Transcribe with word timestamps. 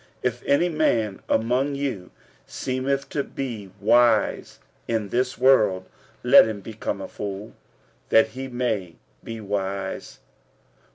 If 0.23 0.41
any 0.47 0.67
man 0.67 1.21
among 1.29 1.75
you 1.75 2.09
seemeth 2.47 3.07
to 3.09 3.23
be 3.23 3.69
wise 3.79 4.57
in 4.87 5.09
this 5.09 5.37
world, 5.37 5.85
let 6.23 6.47
him 6.47 6.59
become 6.61 6.99
a 7.01 7.07
fool, 7.07 7.53
that 8.09 8.29
he 8.29 8.47
may 8.47 8.95
be 9.23 9.39
wise. 9.41 10.17